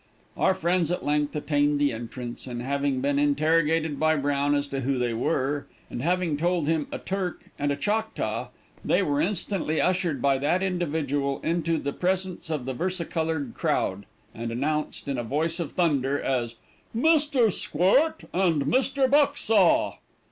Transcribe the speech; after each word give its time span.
Our 0.35 0.55
friends 0.55 0.89
at 0.91 1.05
length 1.05 1.35
attained 1.35 1.79
the 1.79 1.93
entrance, 1.93 2.47
and, 2.47 2.59
having 2.63 3.01
been 3.01 3.19
interrogated 3.19 3.99
by 3.99 4.15
Brown 4.15 4.55
as 4.55 4.65
to 4.69 4.79
who 4.79 4.97
they 4.97 5.13
were, 5.13 5.67
and 5.91 6.01
having 6.01 6.37
told 6.37 6.65
him 6.65 6.87
"a 6.91 6.97
Turk" 6.97 7.43
and 7.59 7.71
"a 7.71 7.75
Choctaw," 7.75 8.47
they 8.83 9.03
were 9.03 9.21
instantly 9.21 9.79
ushered 9.79 10.19
by 10.19 10.39
that 10.39 10.63
individual 10.63 11.39
into 11.43 11.77
the 11.77 11.93
presence 11.93 12.49
of 12.49 12.65
the 12.65 12.73
versicolored 12.73 13.53
crowd, 13.53 14.07
and 14.33 14.51
announced, 14.51 15.07
in 15.07 15.19
a 15.19 15.23
voice 15.23 15.59
of 15.59 15.73
thunder, 15.73 16.19
as 16.19 16.55
"Mr. 16.97 17.51
Squirt" 17.51 18.23
and 18.33 18.63
"Mr. 18.63 19.07
Bucksaw." 19.07 19.97